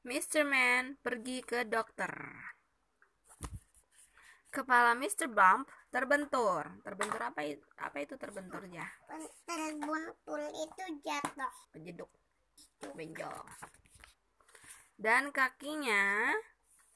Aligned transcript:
Mr. 0.00 0.48
Man 0.48 0.96
pergi 1.04 1.44
ke 1.44 1.68
dokter. 1.68 2.08
Kepala 4.50 4.96
Mr. 4.96 5.30
Bump 5.30 5.68
terbentur. 5.92 6.66
Terbentur 6.82 7.20
apa 7.20 7.44
itu? 7.44 7.62
Apa 7.78 8.02
itu 8.02 8.16
terbentur 8.16 8.64
ya? 8.66 8.88
Terbuntul 9.44 10.42
itu 10.50 10.84
jatuh. 11.04 11.54
Kejeduk. 11.76 12.10
Benjol. 12.96 13.44
Dan 14.96 15.30
kakinya 15.30 16.32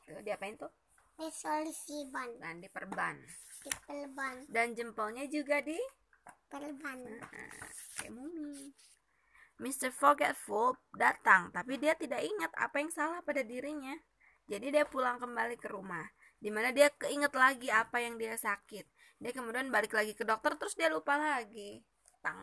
tuh 0.09 0.21
diapain 0.25 0.57
tuh? 0.57 0.73
Resolusi 1.21 2.09
ban. 2.11 2.33
Dan 2.41 2.65
diperban. 2.65 3.21
Dipelban. 3.63 4.49
Dan 4.51 4.73
jempolnya 4.73 5.29
juga 5.29 5.61
di 5.61 5.77
Perban. 6.49 6.99
Nah, 7.03 7.69
kayak 7.99 8.13
mumi. 8.15 8.71
Mr. 9.63 9.95
Forgetful 9.95 10.75
datang, 10.99 11.55
tapi 11.55 11.79
dia 11.79 11.95
tidak 11.95 12.23
ingat 12.27 12.51
apa 12.59 12.83
yang 12.83 12.91
salah 12.91 13.23
pada 13.23 13.47
dirinya. 13.47 13.95
Jadi 14.45 14.75
dia 14.75 14.85
pulang 14.85 15.17
kembali 15.23 15.57
ke 15.57 15.71
rumah, 15.71 16.05
di 16.43 16.51
mana 16.51 16.75
dia 16.75 16.91
keinget 16.91 17.33
lagi 17.33 17.71
apa 17.71 18.03
yang 18.03 18.19
dia 18.19 18.35
sakit. 18.35 18.85
Dia 19.23 19.33
kemudian 19.33 19.71
balik 19.71 19.95
lagi 19.95 20.13
ke 20.13 20.27
dokter, 20.27 20.59
terus 20.59 20.75
dia 20.75 20.91
lupa 20.91 21.17
lagi. 21.17 21.81
Tang. 22.19 22.41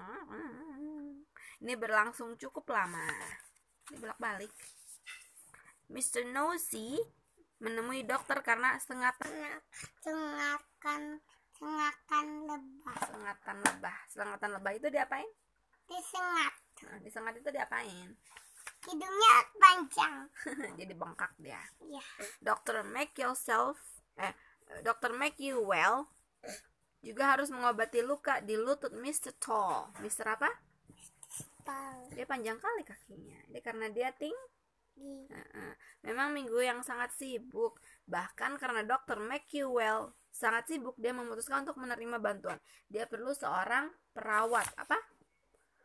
Ini 1.61 1.73
berlangsung 1.77 2.39
cukup 2.39 2.73
lama. 2.73 3.05
Dia 3.91 3.97
bolak-balik. 4.01 4.49
Mr. 5.91 6.25
Nosy 6.31 6.95
menemui 7.61 8.01
dokter 8.07 8.39
karena 8.41 8.79
sengatan 8.81 9.29
Sengakan 10.01 11.21
sengakan 11.53 12.27
lebah. 12.49 12.97
sengatan 13.05 13.57
lebah. 13.61 13.97
Sengatan 14.09 14.49
lebah 14.57 14.71
itu 14.73 14.87
diapain? 14.89 15.29
Disengat. 15.85 16.70
Nah, 16.87 16.97
disengat 17.01 17.37
itu 17.37 17.49
diapain? 17.49 18.09
Hidungnya 18.81 19.35
panjang. 19.61 20.15
Jadi 20.79 20.93
bengkak 20.97 21.33
dia. 21.37 21.61
Ya. 21.85 22.03
Dokter 22.41 22.81
make 22.81 23.13
yourself 23.17 23.77
eh 24.19 24.33
dokter 24.83 25.11
make 25.15 25.39
you 25.39 25.63
well 25.63 26.07
juga 27.01 27.33
harus 27.33 27.49
mengobati 27.49 28.05
luka 28.05 28.41
di 28.45 28.53
lutut 28.57 28.93
Mr. 28.93 29.33
Tall. 29.41 29.89
Mr. 30.05 30.37
apa? 30.37 30.49
Tahu. 31.65 32.13
Dia 32.13 32.25
panjang 32.29 32.61
kali 32.61 32.85
kakinya. 32.85 33.41
Dia 33.49 33.61
karena 33.61 33.89
dia 33.89 34.09
ting. 34.13 34.37
Heeh. 35.01 35.73
Memang 36.05 36.29
minggu 36.29 36.61
yang 36.61 36.85
sangat 36.85 37.09
sibuk. 37.17 37.81
Bahkan 38.05 38.61
karena 38.61 38.85
dokter 38.85 39.17
make 39.17 39.49
you 39.53 39.73
well 39.73 40.13
sangat 40.31 40.63
sibuk, 40.69 40.95
dia 40.97 41.11
memutuskan 41.11 41.67
untuk 41.67 41.77
menerima 41.77 42.17
bantuan. 42.17 42.57
Dia 42.87 43.05
perlu 43.05 43.35
seorang 43.35 43.91
perawat. 44.15 44.65
Apa? 44.79 44.97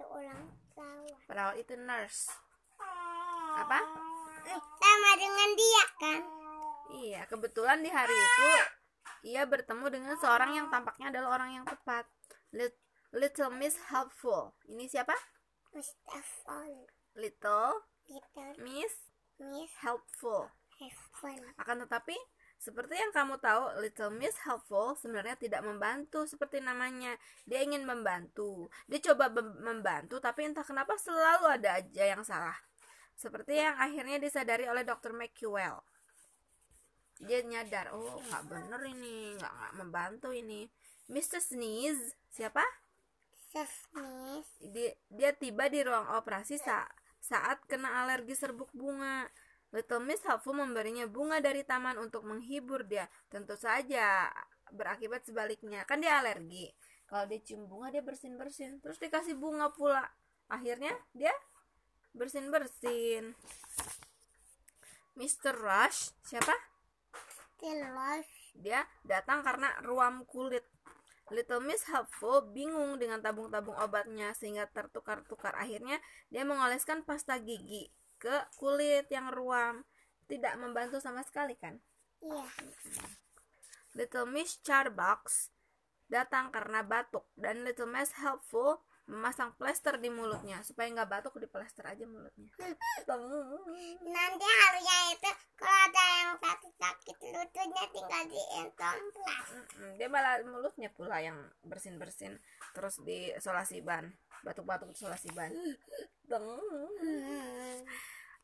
ulang 0.07 0.66
sawah. 0.77 1.19
Perawat 1.25 1.57
itu 1.57 1.73
nurse. 1.81 2.29
Apa? 3.57 3.81
Sama 4.53 5.11
dengan 5.17 5.51
dia 5.57 5.83
kan? 5.99 6.21
Iya, 6.93 7.21
kebetulan 7.27 7.83
di 7.83 7.91
hari 7.91 8.15
itu 8.15 8.49
ia 9.27 9.43
bertemu 9.43 9.91
dengan 9.91 10.15
seorang 10.21 10.55
yang 10.55 10.71
tampaknya 10.71 11.11
adalah 11.11 11.41
orang 11.41 11.51
yang 11.61 11.65
tepat. 11.67 12.07
Lit- 12.55 12.79
Little 13.17 13.51
Miss 13.57 13.75
Helpful. 13.91 14.55
Ini 14.69 14.87
siapa? 14.87 15.17
Little 17.17 17.83
Little 18.07 18.53
Miss 18.63 18.95
Miss 19.41 19.73
Helpful. 19.83 20.53
Heaven. 20.77 21.41
Akan 21.57 21.81
tetapi, 21.81 22.13
seperti 22.57 22.97
yang 22.97 23.13
kamu 23.13 23.37
tahu, 23.39 23.85
Little 23.85 24.13
Miss 24.17 24.35
Helpful 24.43 24.97
sebenarnya 24.97 25.37
tidak 25.37 25.63
membantu 25.63 26.25
seperti 26.25 26.59
namanya. 26.65 27.15
Dia 27.45 27.63
ingin 27.63 27.85
membantu. 27.85 28.73
Dia 28.89 28.99
coba 29.13 29.29
mem- 29.29 29.61
membantu, 29.61 30.19
tapi 30.19 30.49
entah 30.49 30.65
kenapa 30.65 30.97
selalu 30.97 31.47
ada 31.61 31.79
aja 31.79 32.05
yang 32.05 32.25
salah. 32.25 32.57
Seperti 33.17 33.61
yang 33.61 33.77
akhirnya 33.77 34.21
disadari 34.21 34.69
oleh 34.69 34.85
Dr. 34.85 35.13
McQuell. 35.13 35.81
Dia 37.17 37.41
nyadar, 37.45 37.97
oh 37.97 38.21
nggak 38.21 38.45
bener 38.45 38.81
ini, 38.93 39.37
nggak 39.41 39.53
nggak 39.53 39.73
membantu 39.81 40.29
ini. 40.37 40.69
Mr. 41.09 41.41
Sneeze, 41.41 42.13
siapa? 42.29 42.61
Sesmis. 43.53 44.45
Dia, 44.61 44.93
dia 45.09 45.31
tiba 45.33 45.71
di 45.73 45.81
ruang 45.81 46.13
operasi 46.19 46.61
sa- 46.61 46.91
saat 47.23 47.63
kena 47.65 48.05
alergi 48.05 48.37
serbuk 48.37 48.69
bunga. 48.77 49.25
Little 49.75 50.03
Miss 50.03 50.23
Helpful 50.23 50.55
memberinya 50.55 51.11
bunga 51.11 51.43
dari 51.43 51.67
taman 51.67 51.99
untuk 51.99 52.23
menghibur 52.23 52.87
dia. 52.87 53.11
Tentu 53.27 53.59
saja 53.59 54.31
berakibat 54.71 55.27
sebaliknya. 55.27 55.83
Kan 55.83 55.99
dia 55.99 56.23
alergi. 56.23 56.71
Kalau 57.07 57.27
dia 57.27 57.43
cium 57.43 57.67
bunga 57.67 57.91
dia 57.91 58.03
bersin-bersin. 58.03 58.79
Terus 58.79 58.99
dikasih 59.03 59.35
bunga 59.35 59.75
pula. 59.75 60.07
Akhirnya 60.47 60.95
dia 61.11 61.35
bersin-bersin. 62.15 63.35
Mr. 65.19 65.55
Rush, 65.57 66.15
siapa? 66.23 66.55
Telos. 67.59 68.29
Dia 68.55 68.87
datang 69.03 69.43
karena 69.43 69.73
ruam 69.83 70.23
kulit. 70.29 70.63
Little 71.27 71.59
Miss 71.59 71.83
Helpful 71.91 72.55
bingung 72.55 73.03
dengan 73.03 73.19
tabung-tabung 73.19 73.75
obatnya 73.83 74.31
sehingga 74.39 74.71
tertukar-tukar. 74.71 75.59
Akhirnya 75.59 75.99
dia 76.31 76.47
mengoleskan 76.47 77.03
pasta 77.03 77.35
gigi 77.43 77.91
ke 78.17 78.49
kulit 78.57 79.07
yang 79.13 79.31
ruam. 79.33 79.85
Tidak 80.27 80.59
membantu 80.59 80.99
sama 80.99 81.23
sekali 81.23 81.55
kan? 81.55 81.79
Iya. 82.19 82.45
Little 83.97 84.29
Miss 84.29 84.61
Charbox 84.61 85.49
datang 86.07 86.51
karena 86.55 86.83
batuk 86.83 87.27
dan 87.35 87.63
Little 87.63 87.91
Miss 87.91 88.15
Helpful 88.19 88.83
memasang 89.07 89.55
plester 89.55 90.03
di 90.03 90.11
mulutnya 90.11 90.59
supaya 90.67 90.91
nggak 90.91 91.07
batuk 91.07 91.39
di 91.39 91.47
plester 91.47 91.87
aja 91.87 92.03
mulutnya. 92.07 92.51
Nanti 94.03 94.47
harusnya 94.47 94.99
itu 95.15 95.31
kalau 95.55 95.79
ada 95.87 96.05
yang 96.19 96.31
sakit 96.43 96.73
sakit 96.75 97.17
lututnya 97.31 97.85
tinggal 97.95 98.23
diimplant. 98.27 99.03
Mm-mm, 99.55 99.91
dia 99.95 100.09
malah 100.11 100.43
mulutnya 100.43 100.91
pula 100.91 101.23
yang 101.23 101.39
bersin 101.63 102.03
bersin 102.03 102.35
terus 102.75 102.99
di 103.07 103.31
isolasi 103.33 103.81
ban 103.81 104.11
batuk-batuk 104.43 104.91
di 104.91 104.99
isolasi 104.99 105.31
ban 105.39 105.55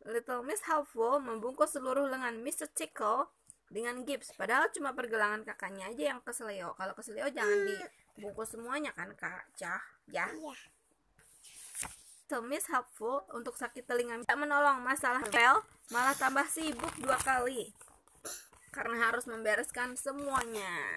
Little 0.03 0.43
Miss 0.43 0.62
Helpful 0.67 1.23
membungkus 1.23 1.79
seluruh 1.79 2.11
lengan 2.11 2.43
Mr. 2.43 2.67
Tickle 2.75 3.31
dengan 3.72 4.05
gips 4.05 4.37
padahal 4.37 4.69
cuma 4.69 4.93
pergelangan 4.93 5.43
kakaknya 5.49 5.88
aja 5.88 6.12
yang 6.12 6.21
keselio 6.21 6.77
kalau 6.77 6.93
keselio 6.93 7.25
jangan 7.33 7.56
dibungkus 8.12 8.53
semuanya 8.53 8.93
kan 8.93 9.09
kak 9.16 9.49
cah 9.56 9.81
ya 10.12 10.28
Iya. 10.28 10.55
Little 12.32 12.49
Miss 12.49 12.65
Helpful 12.65 13.28
untuk 13.37 13.61
sakit 13.61 13.84
telinga 13.84 14.16
tidak 14.25 14.41
menolong 14.41 14.81
masalah 14.81 15.21
Pel 15.28 15.61
malah 15.93 16.16
tambah 16.16 16.49
sibuk 16.49 16.93
dua 17.00 17.21
kali 17.21 17.72
karena 18.72 19.09
harus 19.09 19.28
membereskan 19.28 19.97
semuanya 20.00 20.97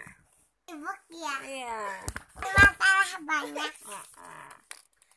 Ibu 0.72 0.91
ya. 1.12 1.35
iya 1.44 1.81
Masalah 2.40 3.19
banyak. 3.22 3.74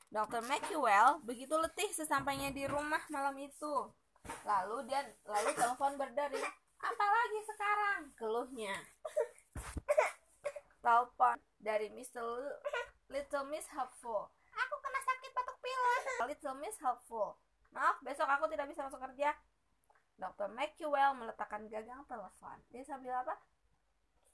Dr. 0.09 0.43
McEwell 0.45 1.21
begitu 1.25 1.55
letih 1.57 1.89
sesampainya 1.93 2.53
di 2.53 2.65
rumah 2.65 3.01
malam 3.09 3.37
itu. 3.41 3.75
Lalu 4.45 4.89
dia 4.89 5.05
lalu 5.25 5.51
telepon 5.57 5.97
berdering. 5.97 6.49
Apalagi 6.79 7.41
sekarang? 7.45 8.01
Keluhnya. 8.15 8.75
Telepon 10.79 11.37
dari 11.59 11.91
Mr. 11.91 12.23
Lu- 12.23 12.61
Little 13.09 13.47
Miss 13.49 13.67
Helpful. 13.73 14.31
Aku 14.53 14.75
kena 14.81 15.01
sakit 15.03 15.31
batuk 15.33 15.59
pilek. 15.61 16.03
Little 16.29 16.57
Miss 16.59 16.77
Helpful. 16.79 17.37
Maaf, 17.75 18.01
besok 18.01 18.29
aku 18.29 18.49
tidak 18.49 18.69
bisa 18.69 18.85
masuk 18.85 19.01
kerja. 19.01 19.37
Dr. 20.19 20.51
McEwell 20.51 21.15
meletakkan 21.15 21.67
gagang 21.71 22.03
telepon. 22.09 22.59
Dia 22.73 22.83
sambil 22.83 23.15
apa? 23.23 23.39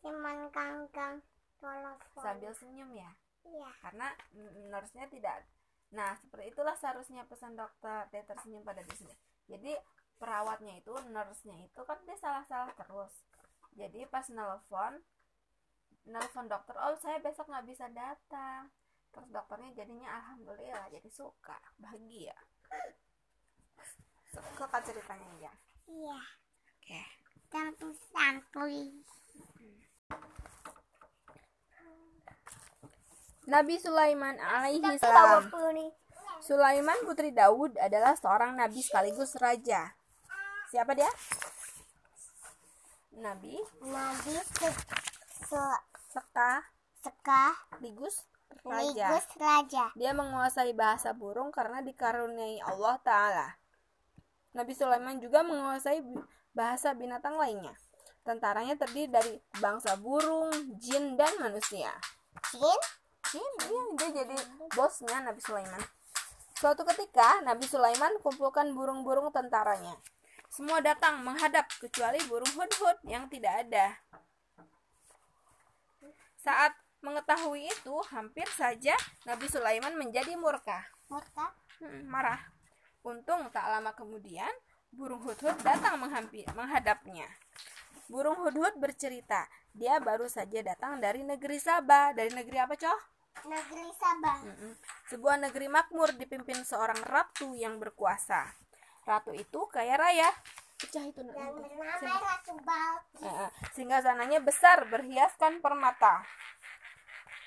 Cuman 0.00 0.48
ganggang 0.48 1.20
telepon. 1.60 2.22
Sambil 2.24 2.52
senyum 2.56 2.92
ya. 2.92 3.12
Iya. 3.44 3.68
karena 3.84 4.08
nurse-nya 4.72 5.04
tidak 5.12 5.44
nah 5.92 6.16
seperti 6.18 6.50
itulah 6.50 6.74
seharusnya 6.74 7.28
pesan 7.28 7.54
dokter 7.54 8.08
dia 8.10 8.24
tersenyum 8.24 8.64
pada 8.64 8.80
diri 8.82 8.96
sendiri 8.98 9.20
jadi 9.46 9.72
perawatnya 10.16 10.78
itu 10.78 10.92
nurse-nya 11.10 11.56
itu 11.66 11.80
kan 11.84 11.98
dia 12.06 12.16
salah-salah 12.18 12.72
terus 12.78 13.12
jadi 13.74 14.06
pas 14.08 14.26
nelfon 14.30 15.02
nelfon 16.06 16.46
dokter 16.46 16.76
oh 16.78 16.94
saya 17.00 17.18
besok 17.18 17.50
nggak 17.50 17.66
bisa 17.66 17.86
datang 17.90 18.70
terus 19.10 19.28
dokternya 19.30 19.74
jadinya 19.84 20.08
alhamdulillah 20.22 20.86
jadi 20.90 21.08
suka 21.10 21.58
bahagia 21.78 22.34
suka 24.30 24.64
kan 24.66 24.82
ceritanya 24.82 25.50
ya 25.50 25.52
Iya. 25.84 26.18
oke 26.80 27.02
Tentu 27.54 27.94
santuy. 28.10 28.90
Nabi 33.46 33.78
Sulaiman 33.78 34.34
alaihi 34.42 34.98
salam. 34.98 35.46
Sulaiman 36.42 36.98
putri 37.06 37.30
Daud 37.30 37.78
adalah 37.78 38.18
seorang 38.18 38.58
nabi 38.58 38.82
sekaligus 38.82 39.38
raja. 39.38 39.94
Siapa 40.74 40.90
dia? 40.90 41.06
Nabi 43.14 43.54
Nabi 43.86 44.34
se 44.42 44.68
se 45.46 45.62
Seka 46.10 46.66
sekah 46.98 47.54
Ligus 47.78 48.26
Raja. 48.66 49.06
ligus 49.06 49.26
raja. 49.38 49.94
Dia 49.94 50.10
menguasai 50.10 50.74
bahasa 50.74 51.14
burung 51.14 51.54
karena 51.54 51.78
dikaruniai 51.78 52.58
Allah 52.58 52.98
Ta'ala. 53.06 53.48
Nabi 54.50 54.74
Sulaiman 54.74 55.22
juga 55.22 55.46
menguasai 55.46 56.02
bahasa 56.50 56.90
binatang 56.90 57.38
lainnya. 57.38 57.78
Tentaranya 58.26 58.74
terdiri 58.74 59.14
dari 59.14 59.38
bangsa 59.62 59.94
burung, 59.94 60.50
jin, 60.82 61.14
dan 61.14 61.38
manusia. 61.38 61.94
Jin? 62.50 62.80
Jin, 63.30 63.52
iya, 63.62 63.82
dia 63.94 64.10
jadi 64.26 64.36
bosnya 64.74 65.22
Nabi 65.22 65.38
Sulaiman. 65.38 65.82
Suatu 66.58 66.82
ketika, 66.82 67.44
Nabi 67.46 67.62
Sulaiman 67.62 68.18
kumpulkan 68.24 68.74
burung-burung 68.74 69.30
tentaranya. 69.30 69.94
Semua 70.54 70.78
datang 70.78 71.18
menghadap 71.18 71.66
kecuali 71.82 72.22
burung 72.30 72.54
hudhud 72.54 73.02
yang 73.10 73.26
tidak 73.26 73.66
ada. 73.66 73.98
Saat 76.38 76.78
mengetahui 77.02 77.66
itu, 77.66 77.94
hampir 78.14 78.46
saja 78.54 78.94
Nabi 79.26 79.50
Sulaiman 79.50 79.98
menjadi 79.98 80.38
murka. 80.38 80.86
Murka? 81.10 81.50
Hmm, 81.82 82.06
marah. 82.06 82.38
Untung 83.02 83.50
tak 83.50 83.66
lama 83.66 83.90
kemudian, 83.98 84.54
burung 84.94 85.26
hudhud 85.26 85.58
datang 85.66 85.98
menghampir, 85.98 86.46
menghadapnya. 86.54 87.26
Burung 88.06 88.38
hudhud 88.38 88.78
bercerita, 88.78 89.50
dia 89.74 89.98
baru 89.98 90.30
saja 90.30 90.62
datang 90.62 91.02
dari 91.02 91.26
negeri 91.26 91.58
Sabah. 91.58 92.14
Dari 92.14 92.30
negeri 92.30 92.62
apa, 92.62 92.78
Coh? 92.78 93.00
Negeri 93.42 93.90
Sabah. 93.98 94.38
Mm-mm. 94.46 94.72
Sebuah 95.10 95.34
negeri 95.50 95.66
makmur 95.66 96.14
dipimpin 96.14 96.62
seorang 96.62 97.02
ratu 97.02 97.58
yang 97.58 97.82
berkuasa. 97.82 98.63
Ratu 99.04 99.32
itu 99.36 99.60
kaya 99.68 100.00
raya. 100.00 100.32
Pecah 100.80 101.04
itu 101.06 101.20
nak. 101.22 101.36
Eh, 103.20 103.24
eh. 103.24 103.50
Sehingga 103.76 104.00
sananya 104.00 104.40
besar 104.40 104.88
berhiaskan 104.88 105.60
permata. 105.60 106.24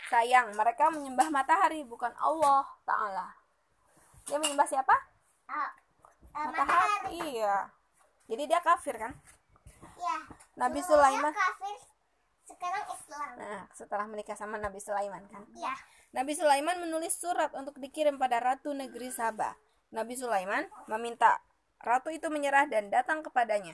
Sayang, 0.07 0.55
mereka 0.55 0.87
menyembah 0.87 1.27
matahari 1.27 1.83
bukan 1.83 2.15
Allah 2.15 2.63
Ta'ala. 2.87 3.27
Dia 4.23 4.39
menyembah 4.39 4.63
siapa? 4.63 4.95
Oh, 5.51 5.55
eh, 5.59 5.71
Matahari. 6.47 6.55
matahari. 6.55 7.19
Iya. 7.35 7.55
Jadi 8.27 8.43
dia 8.47 8.59
kafir 8.63 8.95
kan? 8.95 9.11
Ya. 9.97 10.17
Nabi 10.55 10.79
Sulaiman. 10.79 11.33
kafir, 11.35 11.77
sekarang 12.47 12.85
Islam. 12.91 13.29
Nah, 13.39 13.61
setelah 13.75 14.05
menikah 14.07 14.37
sama 14.39 14.55
Nabi 14.55 14.79
Sulaiman 14.79 15.23
kan? 15.27 15.43
Ya. 15.55 15.75
Nabi 16.15 16.33
Sulaiman 16.33 16.79
menulis 16.79 17.19
surat 17.19 17.51
untuk 17.51 17.75
dikirim 17.77 18.15
pada 18.15 18.39
ratu 18.39 18.71
negeri 18.71 19.11
Sabah. 19.11 19.53
Nabi 19.91 20.15
Sulaiman 20.15 20.67
meminta 20.87 21.39
ratu 21.81 22.09
itu 22.13 22.27
menyerah 22.31 22.65
dan 22.69 22.89
datang 22.89 23.21
kepadanya. 23.25 23.73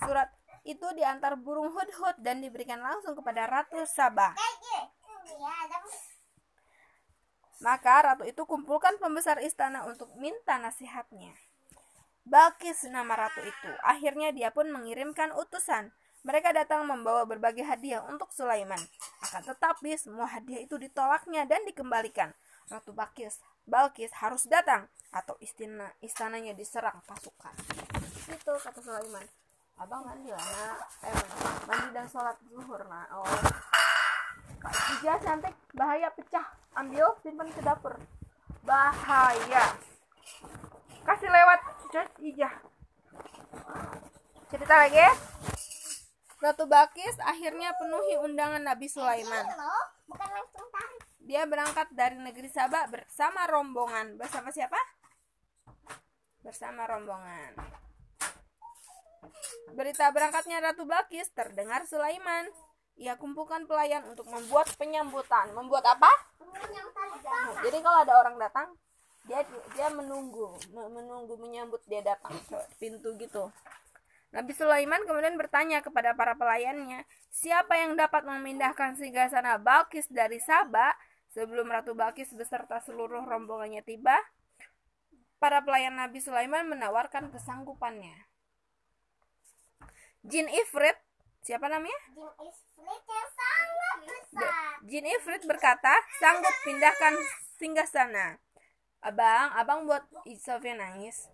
Surat 0.00 0.28
itu 0.64 0.86
diantar 0.96 1.40
burung 1.40 1.72
hudhud 1.72 2.20
dan 2.20 2.44
diberikan 2.44 2.80
langsung 2.80 3.16
kepada 3.16 3.48
ratu 3.48 3.80
Sabah. 3.88 4.36
Maka 7.60 7.94
ratu 8.12 8.24
itu 8.24 8.42
kumpulkan 8.48 8.96
pembesar 8.96 9.40
istana 9.44 9.84
untuk 9.84 10.08
minta 10.16 10.56
nasihatnya. 10.56 11.36
Balkis 12.24 12.88
nama 12.88 13.16
ratu 13.16 13.40
itu. 13.44 13.70
Akhirnya 13.84 14.32
dia 14.32 14.48
pun 14.52 14.68
mengirimkan 14.72 15.32
utusan. 15.36 15.92
Mereka 16.20 16.52
datang 16.52 16.84
membawa 16.84 17.24
berbagai 17.24 17.64
hadiah 17.64 18.04
untuk 18.04 18.28
Sulaiman. 18.32 18.80
Akan 19.24 19.40
tetapi 19.40 19.96
semua 19.96 20.28
hadiah 20.28 20.60
itu 20.60 20.76
ditolaknya 20.76 21.48
dan 21.48 21.64
dikembalikan. 21.64 22.36
Ratu 22.68 22.92
Balkis, 22.92 23.40
Balkis 23.70 24.10
harus 24.18 24.50
datang 24.50 24.90
atau 25.14 25.38
istana 25.38 25.94
istananya 26.02 26.58
diserang 26.58 26.98
pasukan. 27.06 27.54
Itu 28.26 28.52
kata 28.58 28.82
Sulaiman. 28.82 29.22
Abang 29.78 30.02
mandi 30.02 30.34
lah 30.34 30.42
nak. 30.42 30.78
Eh, 31.06 31.14
mandi 31.70 31.88
dan 31.94 32.06
sholat 32.10 32.34
zuhur 32.50 32.82
nak. 32.90 33.06
Oh, 33.14 33.24
Ija 34.98 35.16
cantik, 35.22 35.54
bahaya 35.72 36.10
pecah. 36.12 36.44
Ambil, 36.74 37.14
simpan 37.22 37.48
ke 37.48 37.62
dapur. 37.62 37.94
Bahaya. 38.66 39.78
Kasih 41.06 41.30
lewat, 41.30 41.60
Cus, 41.88 42.08
Ija. 42.20 42.50
Cerita 44.50 44.74
lagi 44.74 44.98
ya. 44.98 45.14
Ratu 46.40 46.64
Bakis 46.66 47.16
akhirnya 47.22 47.72
penuhi 47.78 48.18
undangan 48.20 48.60
Nabi 48.60 48.90
Sulaiman. 48.90 49.44
Ini 49.46 49.56
loh, 49.56 49.84
bukan 50.10 50.28
langsung 50.28 50.66
tarik. 50.72 51.02
Dia 51.30 51.46
berangkat 51.46 51.94
dari 51.94 52.18
negeri 52.18 52.50
Sabah 52.50 52.90
bersama 52.90 53.46
rombongan. 53.46 54.18
Bersama 54.18 54.50
siapa? 54.50 54.74
Bersama 56.42 56.90
rombongan. 56.90 57.54
Berita 59.70 60.10
berangkatnya 60.10 60.58
Ratu 60.58 60.82
Bakis 60.90 61.30
terdengar 61.30 61.86
Sulaiman. 61.86 62.50
Ia 62.98 63.14
kumpulkan 63.14 63.70
pelayan 63.70 64.10
untuk 64.10 64.26
membuat 64.26 64.74
penyambutan. 64.74 65.54
Membuat 65.54 65.86
apa? 65.86 66.10
Tarik. 66.42 67.62
Jadi 67.62 67.78
kalau 67.78 67.98
ada 68.02 68.14
orang 68.26 68.34
datang, 68.34 68.74
dia 69.30 69.46
dia 69.78 69.86
menunggu, 69.94 70.50
me- 70.74 70.90
menunggu 70.90 71.38
menyambut 71.38 71.78
dia 71.86 72.02
datang 72.02 72.34
ke 72.50 72.58
pintu 72.82 73.14
gitu. 73.14 73.54
Nabi 74.34 74.50
Sulaiman 74.50 75.06
kemudian 75.06 75.38
bertanya 75.38 75.78
kepada 75.78 76.10
para 76.18 76.34
pelayannya, 76.34 77.06
siapa 77.30 77.78
yang 77.78 77.94
dapat 77.94 78.26
memindahkan 78.26 78.98
singgasana 78.98 79.62
Balkis 79.62 80.10
dari 80.10 80.42
Sabah 80.42 80.94
sebelum 81.30 81.70
Ratu 81.70 81.94
Balkis 81.94 82.34
beserta 82.34 82.82
seluruh 82.82 83.22
rombongannya 83.26 83.82
tiba? 83.86 84.18
Para 85.40 85.64
pelayan 85.64 85.96
Nabi 85.96 86.20
Sulaiman 86.20 86.68
menawarkan 86.68 87.32
kesanggupannya. 87.32 88.28
Jin 90.20 90.52
Ifrit, 90.52 91.00
siapa 91.40 91.64
namanya? 91.72 91.96
Jin 92.12 92.28
Ifrit 92.44 93.04
yang 93.08 93.28
sangat 93.32 93.98
besar. 94.04 94.52
Jin 94.84 95.06
Ifrit 95.08 95.42
berkata, 95.48 95.94
sanggup 96.20 96.52
pindahkan 96.60 97.16
singgasana. 97.56 98.36
Abang, 99.00 99.48
abang 99.56 99.88
buat 99.88 100.04
Sofia 100.36 100.76
nangis. 100.76 101.32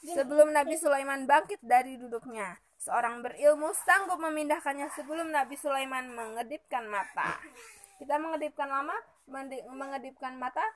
Sebelum 0.00 0.48
Nabi 0.54 0.80
Sulaiman 0.80 1.28
bangkit 1.28 1.60
dari 1.60 2.00
duduknya, 2.00 2.56
seorang 2.82 3.22
berilmu 3.22 3.70
sanggup 3.86 4.18
memindahkannya 4.18 4.90
sebelum 4.90 5.30
Nabi 5.30 5.54
Sulaiman 5.54 6.10
mengedipkan 6.10 6.90
mata. 6.90 7.38
Kita 8.02 8.18
mengedipkan 8.18 8.66
lama, 8.66 8.98
mengedipkan 9.70 10.34
mata 10.34 10.66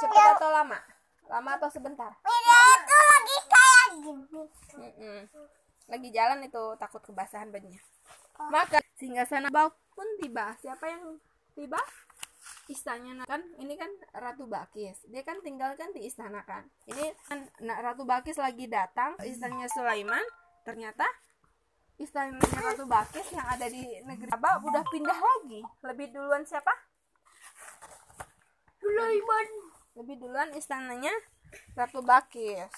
cepat 0.00 0.40
atau 0.40 0.48
lama? 0.48 0.80
Lama 1.28 1.50
atau 1.60 1.68
sebentar? 1.68 2.16
Itu 2.24 2.96
lagi 2.96 3.36
kayak 3.52 3.88
gini. 4.00 4.42
Lagi 5.88 6.08
jalan 6.08 6.40
itu 6.40 6.62
takut 6.80 7.04
kebasahan 7.04 7.52
bajunya. 7.52 7.80
Maka 8.48 8.80
singgasana 8.96 9.52
Balk 9.52 9.76
pun 9.92 10.08
tiba. 10.24 10.56
Siapa 10.64 10.88
yang 10.88 11.20
tiba? 11.52 11.80
Istananya 12.68 13.24
kan 13.24 13.40
ini 13.56 13.80
kan 13.80 13.88
Ratu 14.12 14.44
Bakis. 14.44 15.08
Dia 15.08 15.24
kan 15.24 15.40
tinggal 15.40 15.72
kan 15.80 15.88
di 15.96 16.04
istana 16.04 16.44
kan. 16.44 16.68
Ini 16.84 17.16
kan 17.24 17.48
nah, 17.64 17.80
Ratu 17.80 18.04
Bakis 18.04 18.36
lagi 18.36 18.68
datang 18.68 19.16
istananya 19.24 19.72
Sulaiman. 19.72 20.20
Ternyata 20.68 21.08
istananya 21.96 22.44
Ratu 22.60 22.84
Bakis 22.84 23.32
yang 23.32 23.48
ada 23.48 23.64
di 23.72 23.82
negeri 24.04 24.28
Sabah 24.28 24.60
udah 24.60 24.84
pindah 24.92 25.16
lagi. 25.16 25.64
Lebih 25.80 26.12
duluan 26.12 26.44
siapa? 26.44 26.76
Sulaiman. 28.84 29.48
Lebih 29.96 30.16
duluan 30.20 30.52
istananya 30.52 31.16
Ratu 31.72 32.04
Bakis. 32.04 32.68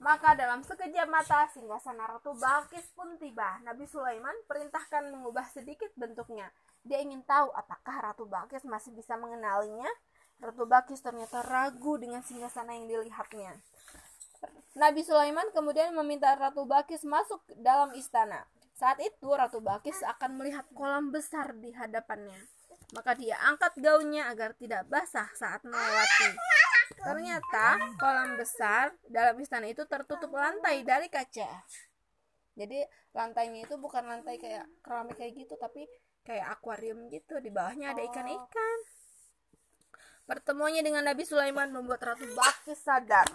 Maka 0.00 0.32
dalam 0.32 0.64
sekejap 0.64 1.12
mata 1.12 1.44
singgasana 1.52 2.08
Ratu 2.08 2.32
Balkis 2.32 2.88
pun 2.96 3.20
tiba. 3.20 3.60
Nabi 3.60 3.84
Sulaiman 3.84 4.32
perintahkan 4.48 5.12
mengubah 5.12 5.44
sedikit 5.52 5.92
bentuknya. 5.92 6.48
Dia 6.80 7.04
ingin 7.04 7.20
tahu 7.28 7.52
apakah 7.52 8.08
Ratu 8.08 8.24
Balkis 8.24 8.64
masih 8.64 8.96
bisa 8.96 9.20
mengenalinya. 9.20 9.88
Ratu 10.40 10.64
Balkis 10.64 11.04
ternyata 11.04 11.44
ragu 11.44 12.00
dengan 12.00 12.24
singgasana 12.24 12.72
yang 12.80 12.88
dilihatnya. 12.88 13.60
Nabi 14.72 15.04
Sulaiman 15.04 15.52
kemudian 15.52 15.92
meminta 15.92 16.32
Ratu 16.32 16.64
Balkis 16.64 17.04
masuk 17.04 17.44
dalam 17.60 17.92
istana. 17.92 18.48
Saat 18.72 19.04
itu 19.04 19.28
Ratu 19.28 19.60
Balkis 19.60 20.00
akan 20.00 20.40
melihat 20.40 20.64
kolam 20.72 21.12
besar 21.12 21.52
di 21.60 21.76
hadapannya. 21.76 22.40
Maka 22.96 23.12
dia 23.20 23.36
angkat 23.44 23.76
gaunnya 23.76 24.32
agar 24.32 24.56
tidak 24.56 24.88
basah 24.88 25.28
saat 25.36 25.60
melewati. 25.60 26.40
Ternyata 26.98 27.66
kolam 27.94 28.34
besar 28.34 28.90
dalam 29.06 29.38
istana 29.38 29.70
itu 29.70 29.86
tertutup 29.86 30.34
lantai 30.34 30.82
dari 30.82 31.06
kaca. 31.06 31.50
Jadi 32.58 32.82
lantainya 33.14 33.64
itu 33.64 33.78
bukan 33.78 34.04
lantai 34.04 34.36
kayak 34.36 34.66
keramik 34.82 35.16
kayak 35.16 35.32
gitu, 35.38 35.54
tapi 35.54 35.86
kayak 36.26 36.58
akuarium 36.58 37.06
gitu. 37.08 37.38
Di 37.38 37.48
bawahnya 37.54 37.94
ada 37.94 38.02
ikan-ikan. 38.04 38.78
Pertemuannya 40.26 40.82
dengan 40.86 41.06
Nabi 41.06 41.26
Sulaiman 41.26 41.74
membuat 41.74 42.06
Ratu 42.06 42.26
Balkis 42.34 42.78
sadar. 42.78 43.26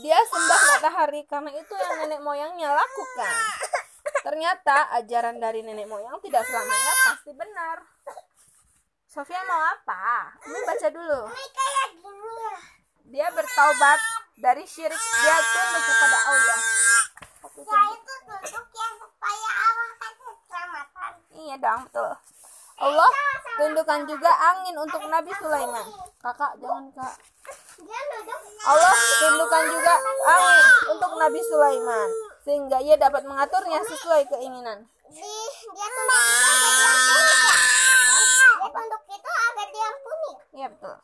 Dia 0.00 0.16
sembah 0.22 0.60
matahari 0.76 1.26
karena 1.26 1.50
itu 1.52 1.74
yang 1.76 2.06
nenek 2.06 2.20
moyangnya 2.24 2.72
lakukan. 2.72 3.34
Ternyata 4.24 4.96
ajaran 4.96 5.36
dari 5.36 5.60
nenek 5.60 5.84
moyang 5.84 6.16
tidak 6.24 6.46
selamanya 6.46 6.92
pasti 7.10 7.32
benar. 7.36 7.76
Sofia 9.10 9.42
mau 9.42 9.58
apa? 9.58 10.30
Ini 10.46 10.58
baca 10.62 10.88
dulu. 10.88 11.20
Ini 11.34 11.46
kayak 11.50 11.88
gini 11.98 12.32
ya. 12.38 12.56
Dia 13.10 13.26
bertaubat 13.34 13.98
dari 14.38 14.62
syirik. 14.62 14.94
Dia 14.94 15.36
tunduk 15.42 15.82
kepada 15.82 16.18
Allah. 16.30 16.58
Satu 17.42 17.60
Ya 17.60 17.66
tunduk. 17.66 17.90
itu 17.98 18.12
duduk 18.22 18.66
yang 18.70 18.94
supaya 19.02 19.50
Allah 19.50 19.88
kasih 19.98 20.30
keselamatan. 20.30 21.12
Iya 21.34 21.56
dong, 21.58 21.80
betul. 21.90 22.10
Allah 22.80 23.10
tundukkan 23.58 24.00
juga 24.06 24.30
angin 24.30 24.74
untuk 24.78 25.02
Nabi 25.10 25.32
Sulaiman. 25.36 25.86
Kakak 26.22 26.52
jangan 26.62 26.84
kak. 26.94 27.14
Allah 28.62 28.94
tundukkan 28.94 29.64
juga 29.74 29.94
angin 30.30 30.66
untuk 30.94 31.12
Nabi 31.18 31.40
Sulaiman 31.42 32.08
sehingga 32.46 32.78
ia 32.78 32.94
dapat 32.94 33.26
mengaturnya 33.26 33.82
sesuai 33.90 34.22
keinginan. 34.30 34.86
Di, 35.10 35.18
dia 35.74 35.88
tunduk 35.90 36.22
itu 36.30 36.30
agar 36.30 36.78
dia 36.78 36.94
puni. 36.94 37.50
Dia 38.54 38.70
tunduk 38.70 39.02
itu 39.10 39.30
agar 39.34 39.66
dia 39.66 39.88
puni. 39.98 40.30
Iya 40.54 40.68
betul. 40.70 40.96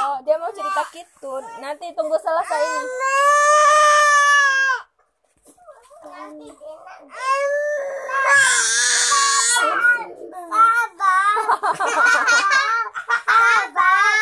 Oh, 0.00 0.22
cerita 0.70 0.86
gitu. 0.94 1.34
Nanti 1.58 1.90
tunggu 1.98 2.14
selesai 2.14 2.62
ini. 2.62 2.86
Nanti 6.06 6.46
dia 6.46 6.74
Sabar. 10.50 11.34
Sabar. 13.66 14.14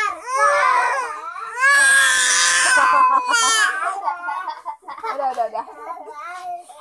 Udah, 5.09 5.29
udah, 5.37 5.47
udah. 5.53 5.65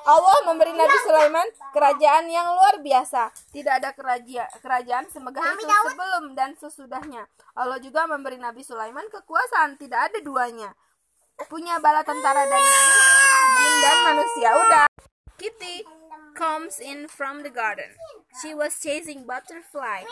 Allah 0.08 0.40
memberi 0.48 0.72
Nabi 0.72 0.98
Sulaiman 1.04 1.48
kerajaan 1.76 2.32
yang 2.32 2.48
luar 2.56 2.80
biasa. 2.80 3.28
Tidak 3.52 3.74
ada 3.84 3.92
kerajaan 3.92 4.48
kerajaan 4.64 5.06
semegah 5.12 5.44
itu 5.44 5.68
sebelum 5.68 6.32
dan 6.32 6.56
sesudahnya. 6.56 7.28
Allah 7.52 7.76
juga 7.84 8.08
memberi 8.08 8.40
Nabi 8.40 8.64
Sulaiman 8.64 9.12
kekuasaan 9.12 9.76
tidak 9.76 10.08
ada 10.12 10.20
duanya. 10.24 10.72
Punya 11.52 11.78
bala 11.84 12.02
tentara 12.08 12.48
dari 12.48 12.72
jin 13.52 13.74
dan 13.84 13.98
manusia. 14.08 14.50
Udah. 14.56 14.88
Kitty 15.38 15.86
comes 16.34 16.80
in 16.82 17.06
from 17.12 17.44
the 17.44 17.52
garden. 17.52 17.94
She 18.42 18.56
was 18.56 18.80
chasing 18.80 19.28
butterfly. 19.28 20.08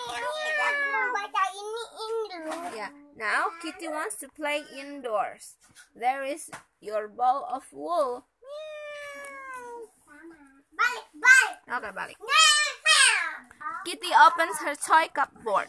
Yeah. 2.75 2.91
Now 3.15 3.49
Kitty 3.63 3.87
wants 3.87 4.19
to 4.21 4.27
play 4.29 4.61
indoors. 4.69 5.57
There 5.95 6.21
is 6.21 6.51
your 6.83 7.07
ball 7.07 7.47
of 7.47 7.65
wool. 7.71 8.27
Balik. 11.81 12.15
Kitty 13.85 14.09
opens 14.15 14.57
her 14.59 14.75
toy 14.75 15.07
cupboard. 15.13 15.67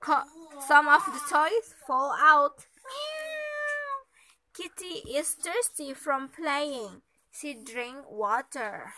Co- 0.00 0.24
some 0.66 0.88
of 0.88 1.04
the 1.06 1.20
toys 1.30 1.74
fall 1.86 2.14
out. 2.18 2.66
Kitty 4.54 5.06
is 5.14 5.34
thirsty 5.34 5.94
from 5.94 6.28
playing. 6.28 7.02
She 7.30 7.54
drink 7.54 8.10
water. 8.10 8.92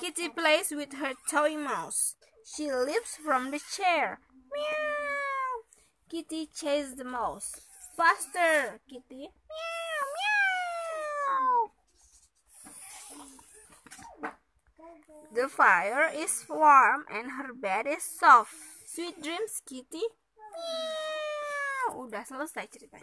Kitty 0.00 0.28
plays 0.28 0.72
with 0.72 0.94
her 0.94 1.12
toy 1.30 1.56
mouse. 1.56 2.16
She 2.44 2.72
leaps 2.72 3.16
from 3.16 3.50
the 3.52 3.60
chair. 3.60 4.18
Meow. 4.52 5.62
Kitty 6.08 6.46
chases 6.46 6.96
the 6.96 7.04
mouse. 7.04 7.60
Faster, 7.96 8.80
Kitty. 8.88 9.28
Meow. 9.28 9.69
The 15.30 15.46
fire 15.46 16.10
is 16.10 16.42
warm 16.50 17.06
and 17.06 17.38
her 17.38 17.54
bed 17.54 17.86
is 17.86 18.02
soft. 18.02 18.50
Sweet 18.82 19.22
dreams, 19.22 19.62
Kitty. 19.62 20.02
Udah 21.94 22.26
selesai 22.26 22.66
ceritanya. 22.66 22.98